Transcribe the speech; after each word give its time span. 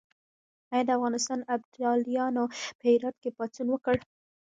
آیا 0.73 0.83
د 0.85 0.89
افغانستان 0.97 1.39
ابدالیانو 1.55 2.43
په 2.79 2.83
هرات 2.93 3.15
کې 3.21 3.29
پاڅون 3.37 3.67
وکړ؟ 3.71 3.95